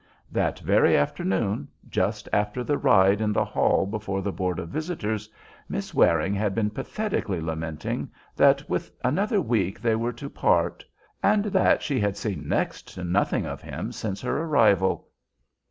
That 0.31 0.57
very 0.61 0.97
afternoon, 0.97 1.67
just 1.87 2.27
after 2.33 2.63
the 2.63 2.79
ride 2.79 3.21
in 3.21 3.31
the 3.31 3.45
hall 3.45 3.85
before 3.85 4.23
the 4.23 4.31
Board 4.31 4.57
of 4.57 4.69
Visitors, 4.69 5.29
Miss 5.69 5.93
Waring 5.93 6.33
had 6.33 6.55
been 6.55 6.71
pathetically 6.71 7.39
lamenting 7.39 8.09
that 8.35 8.67
with 8.67 8.91
another 9.03 9.39
week 9.39 9.79
they 9.79 9.95
were 9.95 10.13
to 10.13 10.27
part, 10.27 10.83
and 11.21 11.45
that 11.45 11.83
she 11.83 11.99
had 11.99 12.17
seen 12.17 12.47
next 12.47 12.91
to 12.95 13.03
nothing 13.03 13.45
of 13.45 13.61
him 13.61 13.91
since 13.91 14.21
her 14.21 14.41
arrival. 14.41 15.07